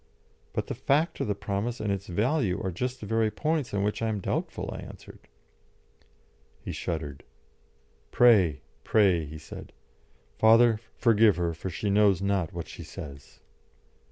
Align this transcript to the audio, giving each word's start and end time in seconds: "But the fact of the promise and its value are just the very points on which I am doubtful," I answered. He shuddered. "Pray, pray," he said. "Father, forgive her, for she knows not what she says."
"But 0.51 0.65
the 0.65 0.73
fact 0.73 1.19
of 1.19 1.27
the 1.27 1.35
promise 1.35 1.79
and 1.79 1.91
its 1.91 2.07
value 2.07 2.59
are 2.63 2.71
just 2.71 2.99
the 3.01 3.05
very 3.05 3.29
points 3.29 3.71
on 3.71 3.83
which 3.83 4.01
I 4.01 4.09
am 4.09 4.19
doubtful," 4.19 4.67
I 4.73 4.79
answered. 4.79 5.19
He 6.59 6.71
shuddered. 6.71 7.23
"Pray, 8.09 8.61
pray," 8.83 9.25
he 9.25 9.37
said. 9.37 9.73
"Father, 10.39 10.79
forgive 10.97 11.35
her, 11.35 11.53
for 11.53 11.69
she 11.69 11.91
knows 11.91 12.19
not 12.19 12.51
what 12.51 12.67
she 12.67 12.81
says." 12.81 13.41